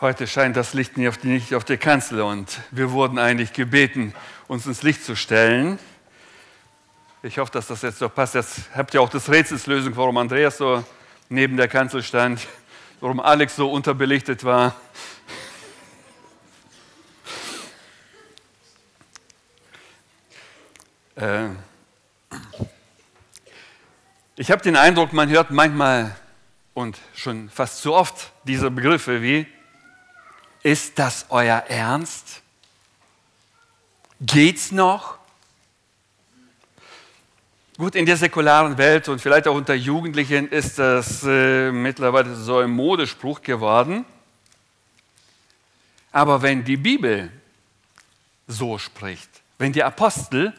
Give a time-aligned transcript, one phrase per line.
[0.00, 3.52] Heute scheint das Licht nicht auf, die, nicht auf der Kanzel und wir wurden eigentlich
[3.52, 4.12] gebeten,
[4.48, 5.78] uns ins Licht zu stellen.
[7.22, 8.34] Ich hoffe, dass das jetzt so passt.
[8.34, 10.82] Jetzt habt ihr auch das Rätselslösung, warum Andreas so
[11.28, 12.44] neben der Kanzel stand,
[13.00, 14.74] warum Alex so unterbelichtet war.
[21.14, 21.50] Äh,
[24.34, 26.16] ich habe den Eindruck, man hört manchmal
[26.74, 29.46] und schon fast zu oft diese Begriffe wie
[30.64, 32.42] ist das euer Ernst?
[34.20, 35.18] Geht's noch?
[37.76, 42.58] Gut, in der säkularen Welt und vielleicht auch unter Jugendlichen ist das äh, mittlerweile so
[42.58, 44.04] ein Modespruch geworden.
[46.10, 47.30] Aber wenn die Bibel
[48.46, 49.28] so spricht,
[49.58, 50.54] wenn die Apostel,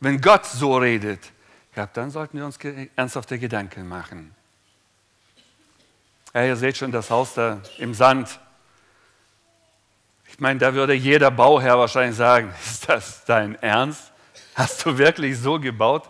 [0.00, 1.32] wenn Gott so redet,
[1.74, 2.58] ja, dann sollten wir uns
[2.94, 4.34] ernsthafte Gedanken machen.
[6.34, 8.38] Ja, ihr seht schon das Haus da im Sand.
[10.38, 14.12] Ich meine, da würde jeder Bauherr wahrscheinlich sagen, ist das dein Ernst?
[14.54, 16.08] Hast du wirklich so gebaut?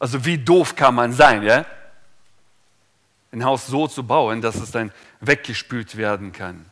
[0.00, 1.64] Also wie doof kann man sein, ja?
[3.30, 6.66] Ein Haus so zu bauen, dass es dann weggespült werden kann.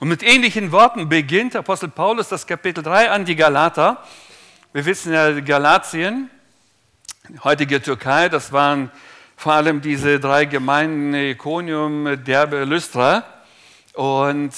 [0.00, 4.04] Und mit ähnlichen Worten beginnt Apostel Paulus das Kapitel 3 an die Galater.
[4.74, 6.28] Wir wissen ja, Galatien,
[7.42, 8.90] heutige Türkei, das waren
[9.38, 13.24] vor allem diese drei Gemeinden, Iconium, Derbe, Lystra.
[13.98, 14.54] Und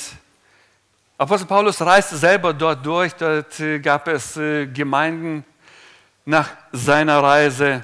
[1.16, 3.14] Apostel Paulus reiste selber dort durch.
[3.14, 5.47] Dort äh, gab es äh, Gemeinden
[6.27, 7.82] nach seiner Reise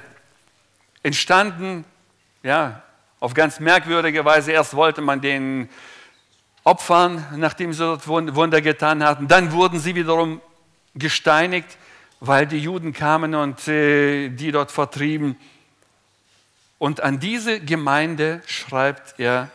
[1.01, 1.83] entstanden,
[2.43, 2.83] ja,
[3.19, 4.51] auf ganz merkwürdige Weise.
[4.51, 5.67] Erst wollte man den
[6.63, 9.27] opfern, nachdem sie dort Wunder getan hatten.
[9.27, 10.39] Dann wurden sie wiederum
[10.93, 11.75] gesteinigt,
[12.19, 15.35] weil die Juden kamen und äh, die dort vertrieben.
[16.77, 19.49] Und an diese Gemeinde schreibt er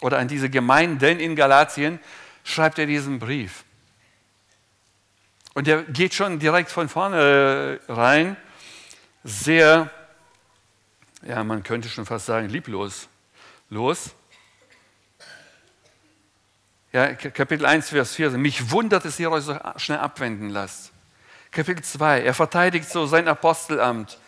[0.00, 1.98] oder an diese Gemeinden in Galatien
[2.44, 3.64] schreibt er diesen Brief.
[5.54, 8.36] Und er geht schon direkt von vorne rein,
[9.24, 9.90] sehr,
[11.22, 13.08] ja, man könnte schon fast sagen, lieblos
[13.68, 14.10] los.
[16.92, 18.30] Ja, Kapitel 1, Vers 4.
[18.32, 20.92] Mich wundert, dass ihr euch so schnell abwenden lasst.
[21.52, 22.22] Kapitel 2.
[22.22, 24.18] Er verteidigt so sein Apostelamt,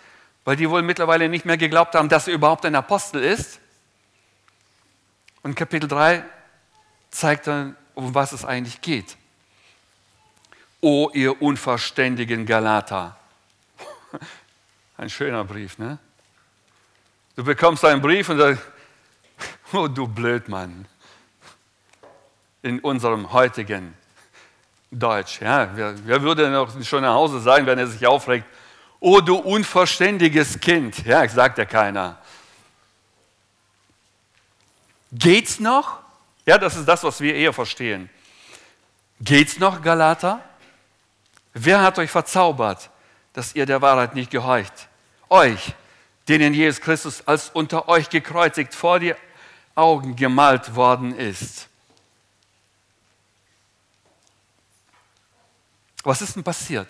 [0.44, 3.58] weil die wohl mittlerweile nicht mehr geglaubt haben, dass er überhaupt ein Apostel ist.
[5.42, 6.22] Und Kapitel 3
[7.10, 9.16] zeigt dann, um was es eigentlich geht.
[10.80, 13.16] O ihr unverständigen Galater.
[14.96, 15.98] Ein schöner Brief, ne?
[17.34, 18.62] Du bekommst einen Brief und sagst,
[19.72, 20.86] oh du Blödmann.
[22.62, 23.94] In unserem heutigen
[24.90, 25.70] Deutsch, ja.
[25.74, 28.46] Wer, wer würde noch schon nach Hause sagen, wenn er sich aufregt,
[29.00, 31.04] oh du unverständiges Kind.
[31.04, 32.21] Ja, sagt ja keiner.
[35.12, 35.98] Geht's noch?
[36.46, 38.08] Ja, das ist das, was wir eher verstehen.
[39.20, 40.42] Geht's noch, Galater?
[41.54, 42.90] Wer hat euch verzaubert,
[43.34, 44.88] dass ihr der Wahrheit nicht gehorcht?
[45.28, 45.74] Euch,
[46.28, 49.14] denen Jesus Christus als unter euch gekreuzigt vor die
[49.74, 51.68] Augen gemalt worden ist.
[56.04, 56.88] Was ist denn passiert?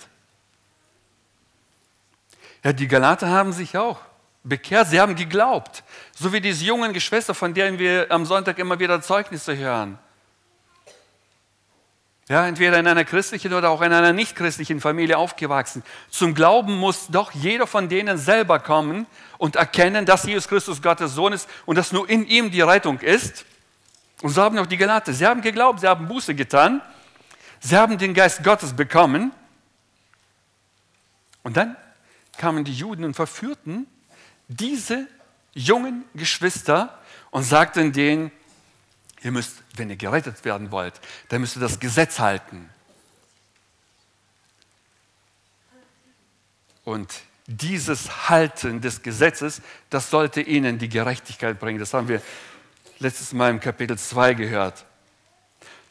[2.64, 3.98] Ja, die Galater haben sich auch
[4.44, 5.84] bekehrt, sie haben geglaubt.
[6.14, 9.98] So wie diese jungen Geschwister, von denen wir am Sonntag immer wieder Zeugnisse hören.
[12.28, 15.82] Ja, entweder in einer christlichen oder auch in einer nicht-christlichen Familie aufgewachsen.
[16.08, 19.06] Zum Glauben muss doch jeder von denen selber kommen
[19.38, 23.00] und erkennen, dass Jesus Christus Gottes Sohn ist und dass nur in ihm die Rettung
[23.00, 23.44] ist.
[24.22, 25.12] Und so haben auch die Galater.
[25.12, 26.80] Sie haben geglaubt, sie haben Buße getan,
[27.60, 29.32] sie haben den Geist Gottes bekommen.
[31.42, 31.76] Und dann
[32.38, 33.88] kamen die Juden und verführten
[34.48, 35.06] diese
[35.54, 36.98] jungen Geschwister
[37.30, 38.30] und sagten denen,
[39.22, 40.94] ihr müsst, wenn ihr gerettet werden wollt,
[41.28, 42.68] dann müsst ihr das Gesetz halten.
[46.84, 47.12] Und
[47.46, 51.78] dieses Halten des Gesetzes, das sollte ihnen die Gerechtigkeit bringen.
[51.78, 52.20] Das haben wir
[52.98, 54.84] letztes Mal im Kapitel 2 gehört.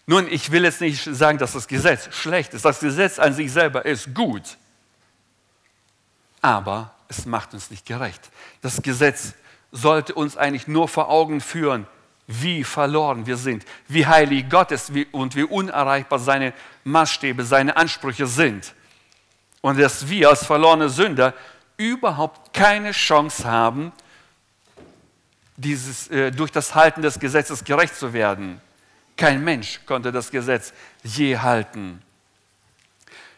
[0.06, 2.66] Nun, ich will jetzt nicht sagen, dass das Gesetz schlecht ist.
[2.66, 4.58] Das Gesetz an sich selber ist gut.
[6.42, 8.30] Aber es macht uns nicht gerecht.
[8.62, 9.34] Das Gesetz
[9.72, 11.86] sollte uns eigentlich nur vor Augen führen,
[12.26, 16.54] wie verloren wir sind, wie heilig Gott ist und wie unerreichbar seine
[16.86, 18.74] Maßstäbe, seine Ansprüche sind.
[19.60, 21.34] Und dass wir als verlorene Sünder
[21.76, 23.92] überhaupt keine Chance haben,
[25.58, 28.62] dieses, äh, durch das Halten des Gesetzes gerecht zu werden.
[29.18, 30.74] Kein Mensch konnte das Gesetz
[31.04, 32.02] je halten.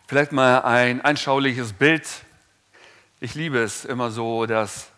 [0.07, 2.07] Vielleicht mal ein anschauliches Bild
[3.23, 4.89] ich liebe es immer so, das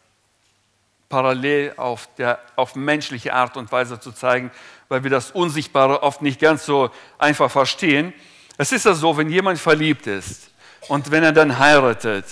[1.09, 4.49] parallel auf, der, auf menschliche Art und Weise zu zeigen,
[4.89, 6.89] weil wir das Unsichtbare oft nicht ganz so
[7.19, 8.15] einfach verstehen.
[8.57, 10.49] Es ist ja so, wenn jemand verliebt ist
[10.87, 12.25] und wenn er dann heiratet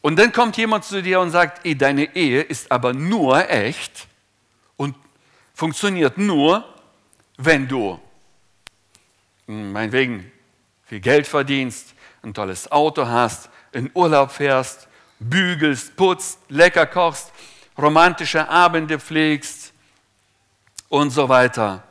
[0.00, 4.06] und dann kommt jemand zu dir und sagt, deine Ehe ist aber nur echt
[4.76, 4.94] und
[5.54, 6.64] funktioniert nur,
[7.36, 7.98] wenn du
[9.48, 10.30] meinetwegen
[10.84, 14.88] viel Geld verdienst, ein tolles Auto hast, in Urlaub fährst,
[15.20, 17.32] bügelst, putzt, lecker kochst,
[17.76, 19.72] romantische Abende pflegst
[20.88, 21.84] und so weiter.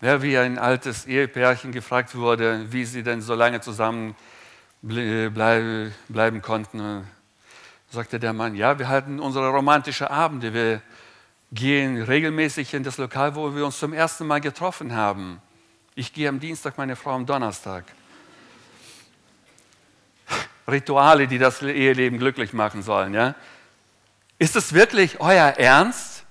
[0.00, 4.14] Ja, wie ein altes Ehepärchen gefragt wurde, wie sie denn so lange zusammen
[4.82, 7.08] bleiben konnten,
[7.90, 10.82] sagte der Mann, ja, wir halten unsere romantischen Abende, wir
[11.52, 15.40] gehen regelmäßig in das Lokal, wo wir uns zum ersten Mal getroffen haben.
[15.94, 17.84] Ich gehe am Dienstag, meine Frau am Donnerstag.
[20.66, 23.14] Rituale, die das Eheleben glücklich machen sollen.
[23.14, 23.34] Ja?
[24.38, 26.24] Ist es wirklich euer Ernst?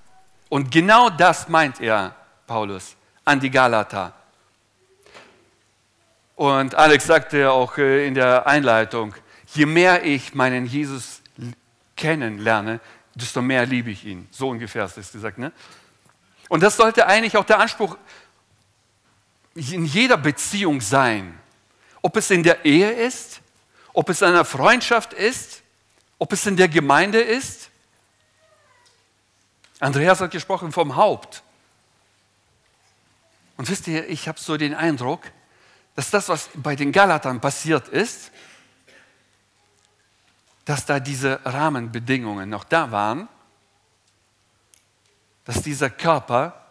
[0.48, 2.14] Und genau das meint er,
[2.46, 4.12] Paulus, an die Galater.
[6.36, 9.14] Und Alex sagte auch äh, in der Einleitung,
[9.54, 11.22] je mehr ich meinen Jesus
[11.96, 12.80] kennenlerne,
[13.14, 14.28] desto mehr liebe ich ihn.
[14.30, 15.38] So ungefähr ist es gesagt.
[15.38, 15.52] Ne?
[16.48, 17.96] Und das sollte eigentlich auch der Anspruch
[19.54, 21.38] in jeder Beziehung sein.
[22.02, 23.40] Ob es in der Ehe ist,
[23.94, 25.62] ob es in einer Freundschaft ist,
[26.18, 27.70] ob es in der Gemeinde ist.
[29.80, 31.42] Andreas hat gesprochen vom Haupt.
[33.56, 35.22] Und wisst ihr, ich habe so den Eindruck,
[35.94, 38.32] dass das, was bei den Galatern passiert ist,
[40.64, 43.28] dass da diese Rahmenbedingungen noch da waren,
[45.44, 46.66] dass dieser Körper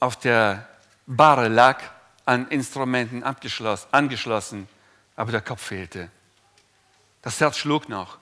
[0.00, 0.68] auf der
[1.06, 1.82] Barre lag,
[2.24, 4.68] an Instrumenten angeschlossen,
[5.18, 6.12] aber der Kopf fehlte.
[7.22, 8.18] Das Herz schlug noch.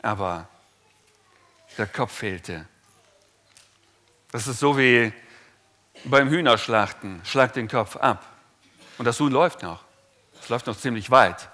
[0.00, 0.48] Aber
[1.76, 2.66] der Kopf fehlte.
[4.32, 5.12] Das ist so wie
[6.04, 7.20] beim Hühnerschlachten.
[7.26, 8.24] Schlag den Kopf ab.
[8.96, 9.84] Und das Huhn läuft noch.
[10.40, 11.50] Es läuft noch ziemlich weit.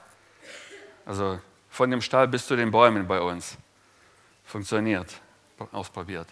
[1.04, 1.40] Also
[1.70, 3.56] von dem Stall bis zu den Bäumen bei uns.
[4.44, 5.20] Funktioniert.
[5.72, 6.28] Ausprobiert.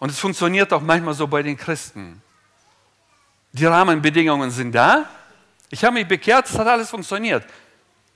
[0.00, 2.23] Und es funktioniert auch manchmal so bei den Christen.
[3.54, 5.08] Die Rahmenbedingungen sind da.
[5.70, 7.46] Ich habe mich bekehrt, es hat alles funktioniert.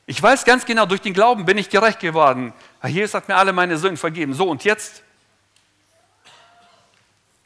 [0.04, 2.52] Ich weiß ganz genau, durch den Glauben bin ich gerecht geworden.
[2.84, 4.34] Jesus hat mir alle meine Sünden vergeben.
[4.34, 5.04] So, und jetzt,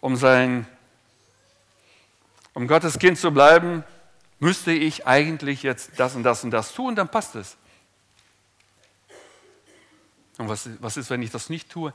[0.01, 0.67] um, sein,
[2.55, 3.85] um Gottes Kind zu bleiben,
[4.41, 7.59] müsste ich eigentlich jetzt das und das und das tun, dann passt es.
[10.39, 11.93] Und was, was ist, wenn ich das nicht tue?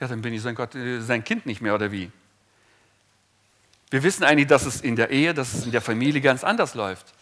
[0.00, 2.10] Ja, dann bin ich sein, Gott, äh, sein Kind nicht mehr oder wie?
[3.90, 6.74] Wir wissen eigentlich, dass es in der Ehe, dass es in der Familie ganz anders
[6.74, 7.12] läuft.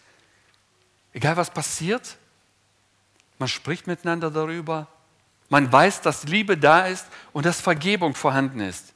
[1.13, 2.17] Egal was passiert,
[3.37, 4.87] man spricht miteinander darüber,
[5.49, 8.93] man weiß, dass Liebe da ist und dass Vergebung vorhanden ist.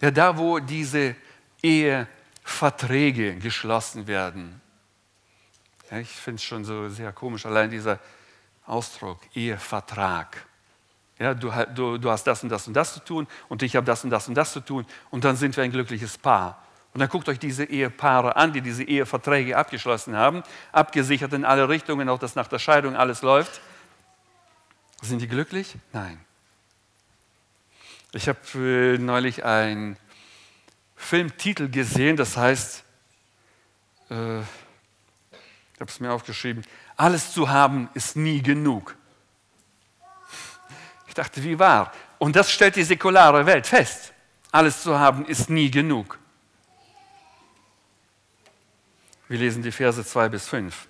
[0.00, 1.16] Ja, da, wo diese
[1.62, 4.60] Eheverträge geschlossen werden.
[5.90, 7.98] Ja, ich finde es schon so sehr komisch, allein dieser
[8.66, 10.46] Ausdruck, Ehevertrag.
[11.18, 13.86] Ja, du, du, du hast das und das und das zu tun und ich habe
[13.86, 16.62] das und das und das zu tun und dann sind wir ein glückliches Paar.
[16.92, 21.68] Und dann guckt euch diese Ehepaare an, die diese Eheverträge abgeschlossen haben, abgesichert in alle
[21.68, 23.60] Richtungen, auch dass nach der Scheidung alles läuft.
[25.02, 25.76] Sind die glücklich?
[25.92, 26.18] Nein.
[28.12, 29.98] Ich habe äh, neulich einen
[30.96, 32.82] Filmtitel gesehen, das heißt,
[34.10, 36.64] äh, ich habe es mir aufgeschrieben,
[36.96, 38.96] alles zu haben ist nie genug.
[41.16, 41.92] Ich dachte, wie wahr?
[42.18, 44.12] Und das stellt die säkulare Welt fest.
[44.52, 46.18] Alles zu haben ist nie genug.
[49.26, 50.86] Wir lesen die Verse 2 bis 5.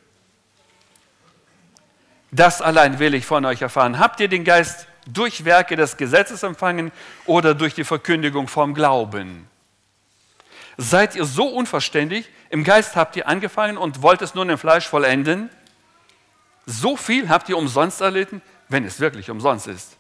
[2.32, 4.00] Das allein will ich von euch erfahren.
[4.00, 6.90] Habt ihr den Geist durch Werke des Gesetzes empfangen
[7.26, 9.48] oder durch die Verkündigung vom Glauben?
[10.76, 12.28] Seid ihr so unverständig?
[12.50, 15.50] Im Geist habt ihr angefangen und wollt es nun im Fleisch vollenden?
[16.64, 19.95] So viel habt ihr umsonst erlitten, wenn es wirklich umsonst ist.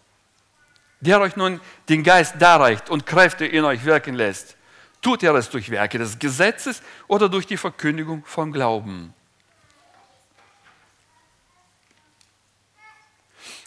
[1.00, 4.56] Der euch nun den Geist darreicht und Kräfte in euch wirken lässt,
[5.02, 9.14] tut er es durch Werke des Gesetzes oder durch die Verkündigung vom Glauben?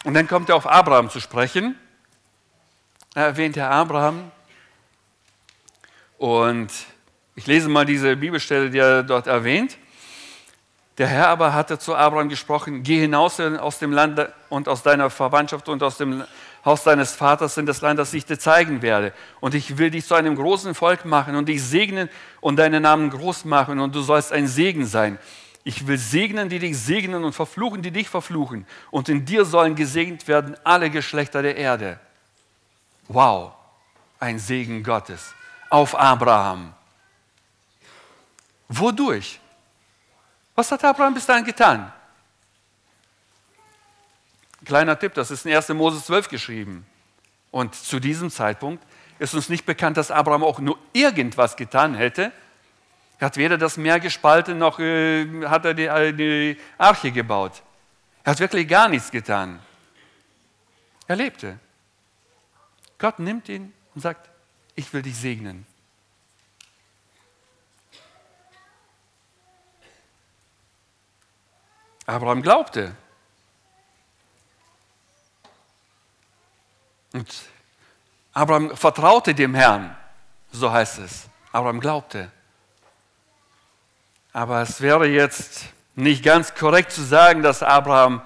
[0.06, 1.78] Und dann kommt er auf Abraham zu sprechen.
[3.16, 4.32] Er erwähnt Herr Abraham
[6.18, 6.70] und
[7.36, 9.78] ich lese mal diese Bibelstelle, die er dort erwähnt.
[10.98, 15.10] Der Herr aber hatte zu Abraham gesprochen, geh hinaus aus dem Land und aus deiner
[15.10, 16.24] Verwandtschaft und aus dem
[16.66, 19.14] Haus deines Vaters in das Land, das ich dir zeigen werde.
[19.40, 22.10] Und ich will dich zu einem großen Volk machen und dich segnen
[22.42, 25.18] und deinen Namen groß machen und du sollst ein Segen sein.
[25.64, 28.66] Ich will segnen, die dich segnen und verfluchen, die dich verfluchen.
[28.92, 32.00] Und in dir sollen gesegnet werden alle Geschlechter der Erde.
[33.08, 33.52] Wow,
[34.20, 35.34] ein Segen Gottes
[35.70, 36.74] auf Abraham.
[38.68, 39.40] Wodurch?
[40.56, 41.92] Was hat Abraham bis dahin getan?
[44.66, 45.70] Kleiner Tipp, das ist in 1.
[45.70, 46.86] Mose 12 geschrieben.
[47.52, 48.84] Und zu diesem Zeitpunkt
[49.18, 52.32] ist uns nicht bekannt, dass Abraham auch nur irgendwas getan hätte.
[53.20, 57.62] Er hat weder das Meer gespalten, noch äh, hat er die, äh, die Arche gebaut.
[58.24, 59.60] Er hat wirklich gar nichts getan.
[61.08, 61.60] Er lebte.
[62.98, 64.30] Gott nimmt ihn und sagt,
[64.76, 65.66] ich will dich segnen.
[72.06, 72.96] Abraham glaubte.
[77.14, 77.28] Und
[78.34, 79.96] Abraham vertraute dem Herrn,
[80.52, 81.28] so heißt es.
[81.52, 82.32] Abraham glaubte.
[84.32, 88.22] Aber es wäre jetzt nicht ganz korrekt zu sagen, dass Abraham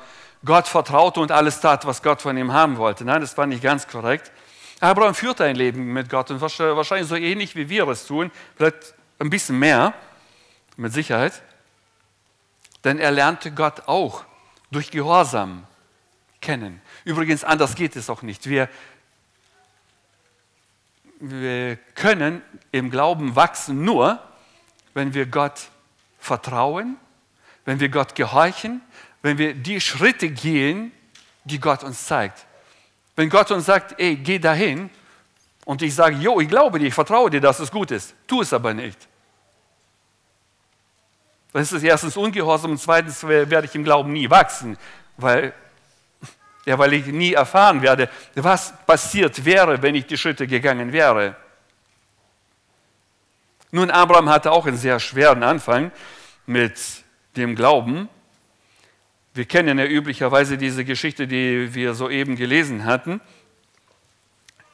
[0.46, 3.06] Gott vertraute und alles tat, was Gott von ihm haben wollte.
[3.06, 4.32] Nein, das war nicht ganz korrekt.
[4.82, 8.94] Abraham führte ein Leben mit Gott und wahrscheinlich so ähnlich wie wir es tun, vielleicht
[9.20, 9.94] ein bisschen mehr,
[10.76, 11.42] mit Sicherheit.
[12.84, 14.26] Denn er lernte Gott auch
[14.72, 15.66] durch Gehorsam
[16.42, 16.82] kennen.
[17.06, 18.48] Übrigens, anders geht es auch nicht.
[18.48, 18.70] Wir,
[21.20, 22.42] wir können
[22.72, 24.20] im Glauben wachsen nur,
[24.94, 25.70] wenn wir Gott
[26.20, 26.98] vertrauen,
[27.66, 28.82] wenn wir Gott gehorchen,
[29.22, 30.92] wenn wir die Schritte gehen,
[31.44, 32.46] die Gott uns zeigt.
[33.16, 34.90] Wenn Gott uns sagt, ey, geh dahin,
[35.66, 38.42] und ich sage, jo, ich glaube dir, ich vertraue dir, dass es gut ist, tu
[38.42, 39.08] es aber nicht.
[41.54, 44.78] Dann ist es erstens ungehorsam und zweitens werde ich im Glauben nie wachsen,
[45.18, 45.54] weil,
[46.66, 51.36] ja, weil ich nie erfahren werde, was passiert wäre, wenn ich die Schritte gegangen wäre.
[53.72, 55.92] Nun, Abraham hatte auch einen sehr schweren Anfang
[56.46, 56.80] mit
[57.36, 58.08] dem Glauben.
[59.34, 63.20] Wir kennen ja üblicherweise diese Geschichte, die wir soeben gelesen hatten.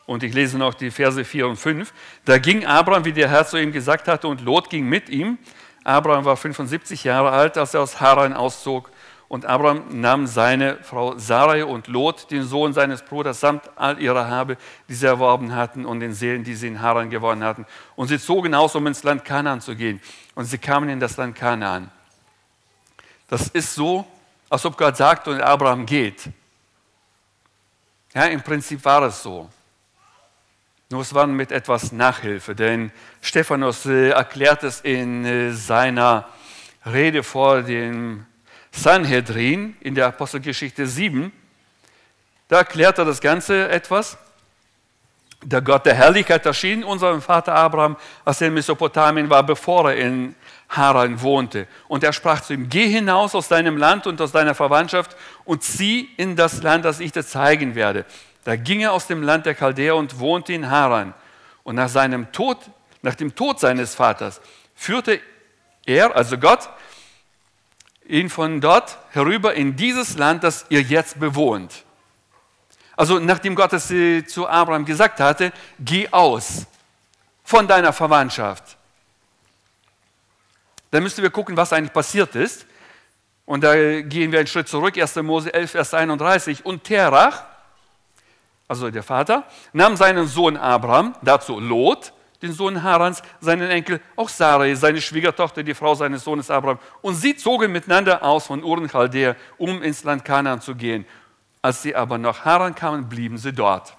[0.05, 1.93] Und ich lese noch die Verse 4 und 5.
[2.25, 5.37] Da ging Abraham, wie der Herr zu ihm gesagt hatte, und Lot ging mit ihm.
[5.83, 8.91] Abraham war 75 Jahre alt, als er aus Haran auszog.
[9.29, 14.27] Und Abraham nahm seine Frau Sarai und Lot, den Sohn seines Bruders, samt all ihrer
[14.27, 14.57] Habe,
[14.89, 17.67] die sie erworben hatten, und den Seelen, die sie in Haran gewonnen hatten.
[17.95, 20.01] Und sie zogen aus, um ins Land Kanaan zu gehen.
[20.33, 21.91] Und sie kamen in das Land Kanaan.
[23.27, 24.03] Das ist so,
[24.49, 26.23] als ob Gott sagt und Abraham geht.
[28.15, 29.47] Ja, im Prinzip war es so.
[30.89, 36.27] Nur es war mit etwas Nachhilfe, denn Stephanus äh, erklärt es in äh, seiner
[36.83, 38.25] Rede vor dem
[38.71, 41.31] Sanhedrin in der Apostelgeschichte 7.
[42.47, 44.17] Da erklärt er das Ganze etwas.
[45.41, 47.95] Der Gott der Herrlichkeit erschien unserem Vater Abraham,
[48.25, 50.35] als er in Mesopotamien war, bevor er in
[50.67, 51.67] Haran wohnte.
[51.87, 55.63] Und er sprach zu ihm, geh hinaus aus deinem Land und aus deiner Verwandtschaft und
[55.63, 58.05] zieh in das Land, das ich dir zeigen werde.
[58.43, 61.13] Da ging er aus dem Land der Chaldäer und wohnte in Haran.
[61.63, 62.57] Und nach seinem Tod,
[63.01, 64.41] nach dem Tod seines Vaters,
[64.75, 65.19] führte
[65.85, 66.69] er, also Gott,
[68.09, 71.85] ihn von dort herüber in dieses Land, das ihr jetzt bewohnt.
[72.97, 73.87] Also nachdem Gott es
[74.27, 76.65] zu Abraham gesagt hatte, geh aus
[77.43, 78.77] von deiner Verwandtschaft.
[80.91, 82.65] Dann müssen wir gucken, was eigentlich passiert ist.
[83.45, 85.15] Und da gehen wir einen Schritt zurück, 1.
[85.17, 86.65] Mose 11, Vers 31.
[86.65, 87.43] Und Terach,
[88.67, 94.29] also der Vater, nahm seinen Sohn Abraham, dazu Lot, den Sohn Harans, seinen Enkel, auch
[94.29, 96.79] Sarai, seine Schwiegertochter, die Frau seines Sohnes Abraham.
[97.01, 101.05] Und sie zogen miteinander aus von Uren Chaldea, um ins Land Kanaan zu gehen.
[101.61, 103.93] Als sie aber nach Haran kamen, blieben sie dort.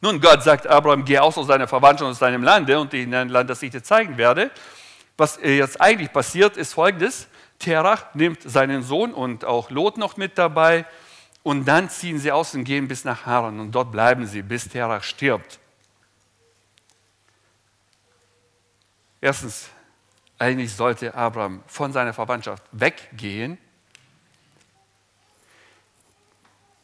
[0.00, 3.28] Nun, Gott sagt Abraham, geh aus aus deiner Verwandtschaft, aus deinem Lande und in ein
[3.28, 4.50] Land, das ich dir zeigen werde.
[5.16, 7.26] Was jetzt eigentlich passiert, ist folgendes.
[7.58, 10.84] Terach nimmt seinen Sohn und auch Lot noch mit dabei
[11.42, 14.68] und dann ziehen sie aus und gehen bis nach Haran und dort bleiben sie, bis
[14.68, 15.58] Terach stirbt.
[19.26, 19.70] Erstens,
[20.38, 23.58] eigentlich sollte Abraham von seiner Verwandtschaft weggehen.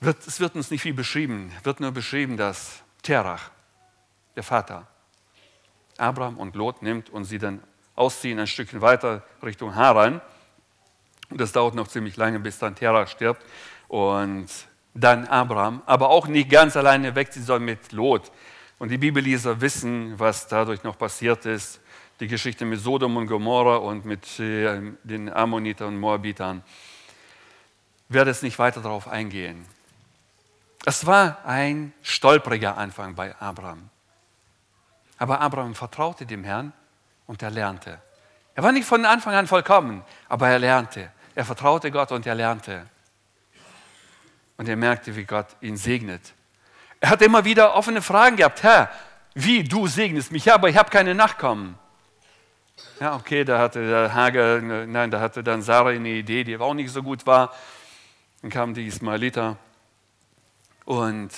[0.00, 3.52] es wird uns nicht viel beschrieben, wird nur beschrieben, dass Terach,
[4.34, 4.88] der Vater,
[5.99, 7.62] Abraham und Lot nimmt und sie dann
[7.94, 10.20] ausziehen ein Stückchen weiter Richtung Haran.
[11.30, 13.46] Und das dauert noch ziemlich lange, bis dann Terach stirbt
[13.87, 14.49] und
[14.94, 18.32] dann Abraham, aber auch nicht ganz alleine wegziehen soll mit Lot.
[18.80, 21.80] Und die Bibelleser wissen, was dadurch noch passiert ist.
[22.21, 26.62] Die Geschichte mit Sodom und Gomorra und mit äh, den Ammonitern und Moabitern.
[28.09, 29.64] Ich werde jetzt nicht weiter darauf eingehen.
[30.85, 33.88] Es war ein stolpriger Anfang bei Abraham.
[35.19, 36.73] Aber Abraham vertraute dem Herrn
[37.26, 38.00] und er lernte.
[38.54, 41.11] Er war nicht von Anfang an vollkommen, aber er lernte.
[41.35, 42.87] Er vertraute Gott und er lernte.
[44.57, 46.35] Und er merkte, wie Gott ihn segnet.
[47.00, 48.62] Er hat immer wieder offene Fragen gehabt.
[48.62, 48.90] Herr,
[49.35, 51.78] wie du segnest mich, ja, aber ich habe keine Nachkommen.
[53.00, 56.74] Ja, okay, da hatte der Hager, nein, da hatte dann Sarah eine Idee, die auch
[56.74, 57.52] nicht so gut war.
[58.40, 59.56] Dann kamen die Ismailiter
[60.84, 61.30] und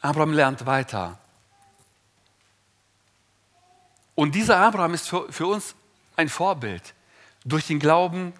[0.00, 1.18] Abraham lernt weiter.
[4.14, 5.74] Und dieser Abraham ist für, für uns
[6.16, 6.94] ein Vorbild.
[7.44, 8.32] Durch den Glauben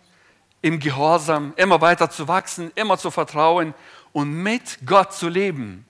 [0.63, 3.75] im Gehorsam immer weiter zu wachsen, immer zu vertrauen
[4.13, 5.87] und mit Gott zu leben.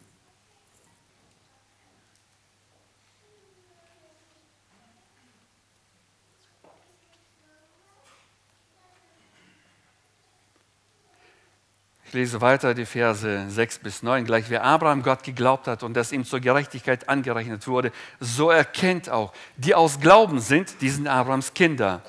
[12.11, 14.25] Ich lese weiter die Verse 6 bis 9.
[14.25, 19.09] Gleich wie Abraham Gott geglaubt hat und das ihm zur Gerechtigkeit angerechnet wurde, so erkennt
[19.09, 22.03] auch, die aus Glauben sind, diesen Abrahams Kinder.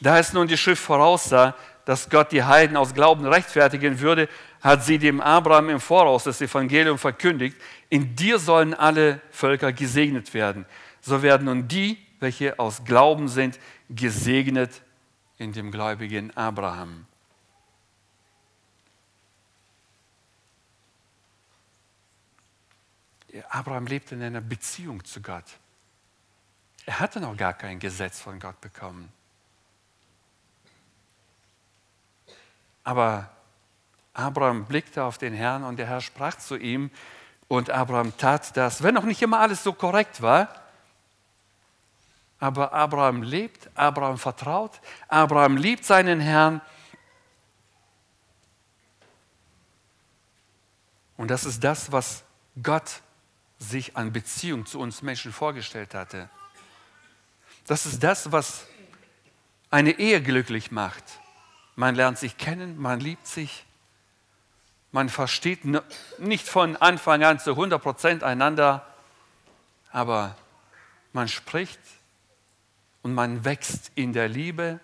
[0.00, 4.28] Da es nun die Schrift voraussah, dass Gott die Heiden aus Glauben rechtfertigen würde,
[4.60, 7.56] hat sie dem Abraham im Voraus das Evangelium verkündigt.
[7.90, 10.66] In dir sollen alle Völker gesegnet werden.
[11.00, 14.82] So werden nun die, welche aus Glauben sind, gesegnet
[15.38, 17.06] in dem gläubigen Abraham.
[23.48, 25.44] Abraham lebte in einer Beziehung zu Gott.
[26.84, 29.10] Er hatte noch gar kein Gesetz von Gott bekommen.
[32.84, 33.30] Aber
[34.12, 36.90] Abraham blickte auf den Herrn und der Herr sprach zu ihm
[37.48, 40.48] und Abraham tat das, wenn auch nicht immer alles so korrekt war.
[42.40, 46.60] Aber Abraham lebt, Abraham vertraut, Abraham liebt seinen Herrn.
[51.16, 52.24] Und das ist das, was
[52.60, 53.00] Gott
[53.62, 56.28] sich an Beziehung zu uns Menschen vorgestellt hatte.
[57.66, 58.66] Das ist das, was
[59.70, 61.04] eine Ehe glücklich macht.
[61.76, 63.64] Man lernt sich kennen, man liebt sich,
[64.90, 65.60] man versteht
[66.18, 68.86] nicht von Anfang an zu 100 Prozent einander,
[69.90, 70.36] aber
[71.14, 71.80] man spricht
[73.02, 74.80] und man wächst in der Liebe.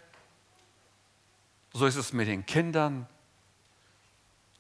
[1.75, 3.07] So ist es mit den Kindern,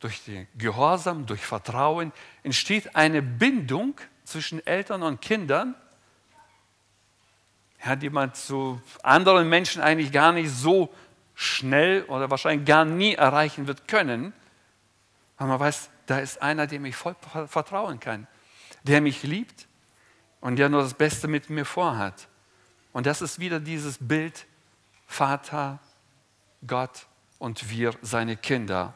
[0.00, 5.74] durch den Gehorsam, durch Vertrauen entsteht eine Bindung zwischen Eltern und Kindern,
[7.84, 10.92] ja, die man zu anderen Menschen eigentlich gar nicht so
[11.34, 14.32] schnell oder wahrscheinlich gar nie erreichen wird können,
[15.36, 17.14] weil man weiß, da ist einer, dem ich voll
[17.46, 18.26] vertrauen kann,
[18.82, 19.68] der mich liebt
[20.40, 22.28] und der nur das Beste mit mir vorhat.
[22.92, 24.46] Und das ist wieder dieses Bild
[25.06, 25.78] Vater,
[26.66, 27.06] Gott
[27.38, 28.94] und wir, seine Kinder.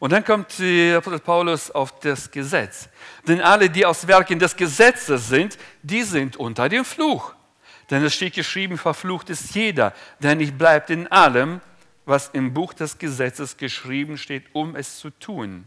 [0.00, 2.88] Und dann kommt Apostel Paulus auf das Gesetz.
[3.26, 7.34] Denn alle, die aus Werken des Gesetzes sind, die sind unter dem Fluch.
[7.90, 11.60] Denn es steht geschrieben, verflucht ist jeder, der nicht bleibt in allem,
[12.04, 15.66] was im Buch des Gesetzes geschrieben steht, um es zu tun.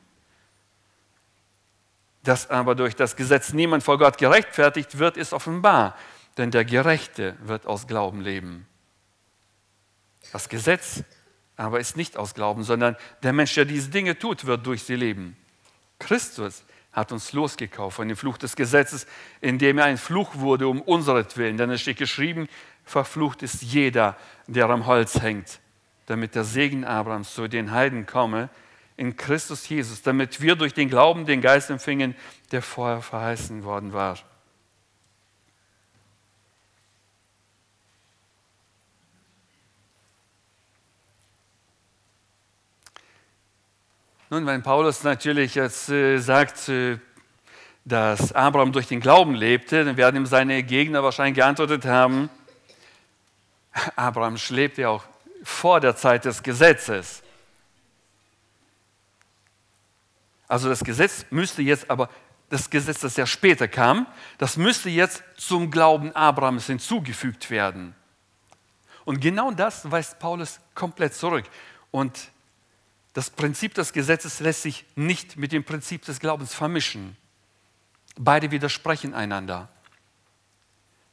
[2.23, 5.95] Dass aber durch das Gesetz niemand vor Gott gerechtfertigt wird, ist offenbar,
[6.37, 8.67] denn der Gerechte wird aus Glauben leben.
[10.31, 11.03] Das Gesetz
[11.61, 14.95] aber ist nicht aus Glauben, sondern der Mensch, der diese Dinge tut, wird durch sie
[14.95, 15.37] leben.
[15.99, 19.05] Christus hat uns losgekauft von dem Fluch des Gesetzes,
[19.41, 21.57] indem er ein Fluch wurde um unseretwillen.
[21.57, 22.49] Denn es steht geschrieben,
[22.83, 25.59] verflucht ist jeder, der am Holz hängt,
[26.07, 28.49] damit der Segen Abrahams zu den Heiden komme
[28.97, 32.15] in Christus Jesus, damit wir durch den Glauben den Geist empfingen,
[32.51, 34.17] der vorher verheißen worden war.
[44.33, 46.99] Nun, wenn Paulus natürlich jetzt äh, sagt, äh,
[47.83, 52.29] dass Abraham durch den Glauben lebte, dann werden ihm seine Gegner wahrscheinlich geantwortet haben,
[53.97, 55.03] Abraham lebte ja auch
[55.43, 57.23] vor der Zeit des Gesetzes.
[60.47, 62.09] Also das Gesetz müsste jetzt aber,
[62.47, 67.93] das Gesetz, das ja später kam, das müsste jetzt zum Glauben Abrahams hinzugefügt werden.
[69.03, 71.43] Und genau das weist Paulus komplett zurück.
[71.91, 72.30] Und
[73.13, 77.17] das Prinzip des Gesetzes lässt sich nicht mit dem Prinzip des Glaubens vermischen.
[78.17, 79.69] Beide widersprechen einander.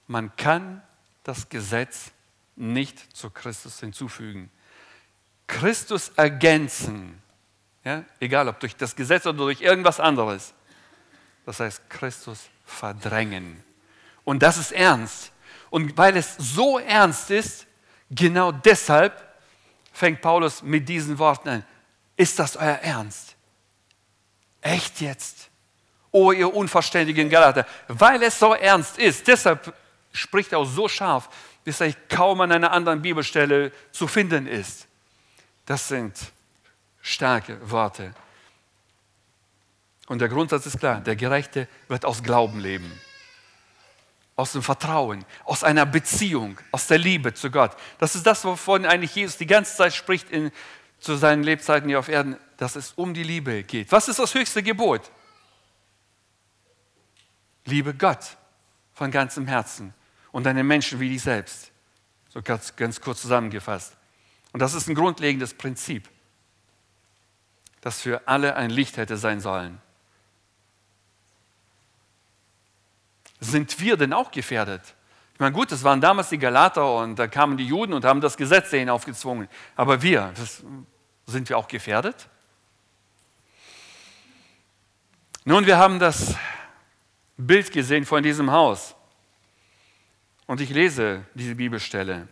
[0.07, 0.83] Man kann
[1.25, 2.13] das Gesetz
[2.57, 4.51] nicht zu Christus hinzufügen.
[5.47, 7.21] Christus ergänzen,
[7.85, 10.55] ja, egal ob durch das Gesetz oder durch irgendwas anderes.
[11.47, 13.63] Das heißt, Christus verdrängen.
[14.25, 15.33] Und das ist ernst.
[15.71, 17.67] Und weil es so ernst ist,
[18.11, 19.27] genau deshalb
[19.93, 21.65] fängt Paulus mit diesen Worten an.
[22.19, 23.37] Ist das euer Ernst?
[24.61, 25.49] Echt jetzt?
[26.11, 27.65] Oh, ihr unverständigen Galater.
[27.87, 29.73] Weil es so ernst ist, deshalb
[30.13, 31.29] spricht er auch so scharf,
[31.63, 34.89] bis er kaum an einer anderen Bibelstelle zu finden ist.
[35.65, 36.17] Das sind
[37.01, 38.13] starke Worte.
[40.09, 42.91] Und der Grundsatz ist klar, der Gerechte wird aus Glauben leben,
[44.35, 47.77] aus dem Vertrauen, aus einer Beziehung, aus der Liebe zu Gott.
[47.99, 50.51] Das ist das, wovon eigentlich Jesus die ganze Zeit spricht in,
[51.01, 53.93] zu seinen Lebzeiten hier auf Erden, dass es um die Liebe geht.
[53.93, 55.11] Was ist das höchste Gebot?
[57.65, 58.37] Liebe Gott
[58.95, 59.95] von ganzem Herzen
[60.33, 61.71] und deine Menschen wie dich selbst.
[62.31, 63.97] So ganz, ganz kurz zusammengefasst.
[64.53, 66.09] Und das ist ein grundlegendes Prinzip,
[67.81, 69.81] das für alle ein Licht hätte sein sollen.
[73.41, 74.95] sind wir denn auch gefährdet?
[75.39, 78.21] Ich meine, gut, das waren damals die Galater und da kamen die Juden und haben
[78.21, 79.47] das Gesetz denen aufgezwungen.
[79.77, 80.65] Aber wir, das,
[81.27, 82.29] sind wir auch gefährdet?
[85.45, 86.35] Nun, wir haben das
[87.37, 88.97] Bild gesehen von diesem Haus.
[90.49, 92.27] Und ich lese diese Bibelstelle.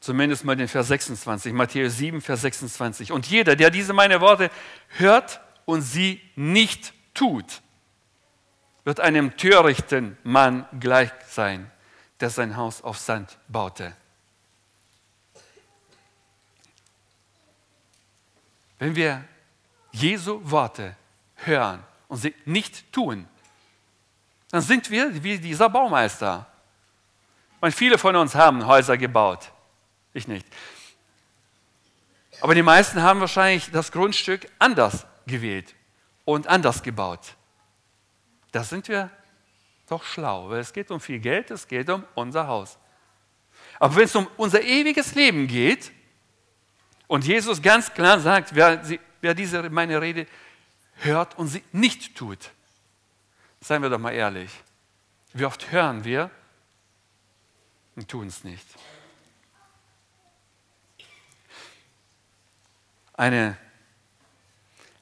[0.00, 3.12] Zumindest mal den Vers 26, Matthäus 7, Vers 26.
[3.12, 4.50] Und jeder, der diese meine Worte
[4.88, 7.62] hört und sie nicht tut,
[8.88, 11.70] wird einem törichten Mann gleich sein,
[12.20, 13.94] der sein Haus auf Sand baute.
[18.78, 19.22] Wenn wir
[19.92, 20.96] Jesu Worte
[21.34, 23.28] hören und sie nicht tun,
[24.50, 26.46] dann sind wir wie dieser Baumeister.
[27.60, 29.52] Und viele von uns haben Häuser gebaut.
[30.14, 30.46] Ich nicht.
[32.40, 35.74] Aber die meisten haben wahrscheinlich das Grundstück anders gewählt
[36.24, 37.34] und anders gebaut.
[38.52, 39.10] Da sind wir
[39.88, 42.78] doch schlau, weil es geht um viel Geld, es geht um unser Haus.
[43.78, 45.92] Aber wenn es um unser ewiges Leben geht
[47.06, 48.82] und Jesus ganz klar sagt, wer,
[49.20, 50.26] wer diese meine Rede
[50.96, 52.50] hört und sie nicht tut,
[53.60, 54.50] seien wir doch mal ehrlich,
[55.32, 56.30] wie oft hören wir
[57.96, 58.66] und tun es nicht.
[63.14, 63.56] Eine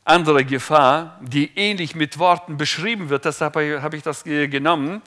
[0.06, 3.24] andere Gefahr, die ähnlich mit Worten beschrieben wird.
[3.24, 5.02] Deshalb habe ich das genommen,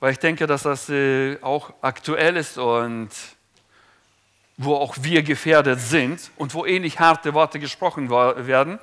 [0.00, 3.10] weil ich denke, dass das äh, auch aktuell ist und
[4.56, 8.78] wo auch wir gefährdet sind und wo ähnlich harte Worte gesprochen werden.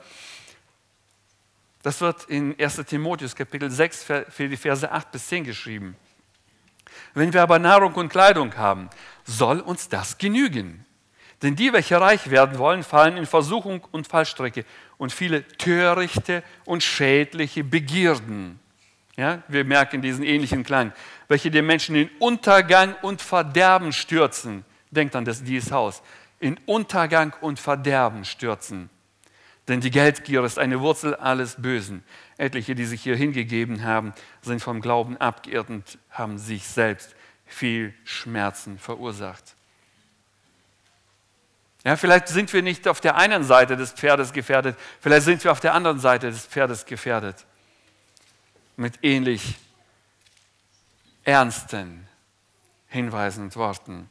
[1.81, 5.95] Das wird in 1 Timotheus Kapitel 6 für die Verse 8 bis 10 geschrieben.
[7.13, 8.89] Wenn wir aber Nahrung und Kleidung haben,
[9.23, 10.85] soll uns das genügen.
[11.41, 14.63] Denn die, welche reich werden wollen, fallen in Versuchung und Fallstrecke
[14.97, 18.59] und viele törichte und schädliche Begierden.
[19.17, 20.93] Ja, wir merken diesen ähnlichen Klang,
[21.27, 24.63] welche den Menschen in Untergang und Verderben stürzen.
[24.91, 26.01] Denkt an das, dieses Haus.
[26.39, 28.89] In Untergang und Verderben stürzen.
[29.67, 32.03] Denn die Geldgier ist eine Wurzel alles Bösen.
[32.37, 37.93] Etliche, die sich hier hingegeben haben, sind vom Glauben abgeirrt und haben sich selbst viel
[38.03, 39.55] Schmerzen verursacht.
[41.83, 45.51] Ja, vielleicht sind wir nicht auf der einen Seite des Pferdes gefährdet, vielleicht sind wir
[45.51, 47.45] auf der anderen Seite des Pferdes gefährdet.
[48.77, 49.55] Mit ähnlich
[51.23, 52.07] ernsten
[52.87, 54.09] Hinweisen und Worten.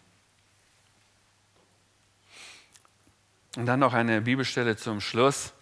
[3.56, 5.52] Und dann noch eine Bibelstelle zum Schluss,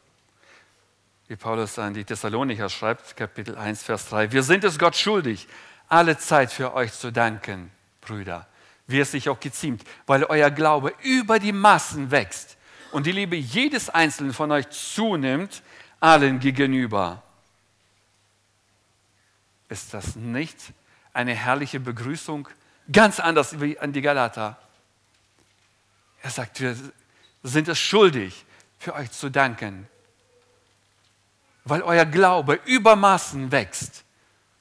[1.26, 4.32] wie Paulus an die Thessalonicher schreibt, Kapitel 1, Vers 3.
[4.32, 5.46] Wir sind es Gott schuldig,
[5.88, 8.46] alle Zeit für euch zu danken, Brüder
[8.88, 12.56] wie es sich auch geziemt, weil euer Glaube über die Massen wächst
[12.90, 15.62] und die Liebe jedes Einzelnen von euch zunimmt,
[16.00, 17.22] allen gegenüber.
[19.68, 20.72] Ist das nicht
[21.12, 22.48] eine herrliche Begrüßung?
[22.90, 24.58] Ganz anders wie an die Galater.
[26.22, 26.74] Er sagt, wir
[27.42, 28.44] sind es schuldig,
[28.78, 29.88] für euch zu danken,
[31.64, 34.04] weil euer Glaube über Maßen wächst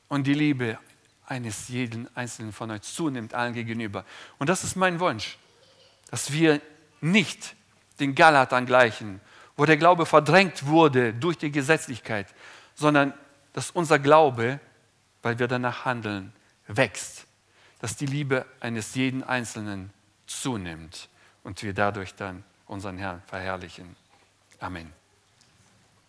[0.08, 0.80] und die Liebe
[1.28, 4.06] eines jeden einzelnen von euch zunimmt, allen gegenüber.
[4.40, 5.38] Und das ist mein Wunsch,
[6.10, 6.62] dass wir
[7.02, 7.56] nicht
[8.00, 9.22] den Galatern gleichen,
[9.56, 12.28] wo der Glaube verdrängt wurde durch die Gesetzlichkeit,
[12.76, 13.14] sondern
[13.54, 14.60] dass unser Glaube,
[15.22, 16.32] weil wir danach handeln,
[16.68, 17.26] wächst,
[17.80, 19.92] dass die Liebe eines jeden Einzelnen
[20.26, 21.10] zunimmt
[21.44, 23.96] und wir dadurch dann unseren Herrn verherrlichen.
[24.60, 24.97] Amen.